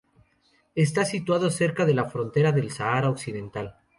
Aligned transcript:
Está 0.73 1.05
situado 1.05 1.51
cerca 1.51 1.85
de 1.85 1.93
la 1.93 2.05
frontera 2.09 2.51
del 2.51 2.71
Sahara 2.71 3.11
Occidental. 3.11 3.75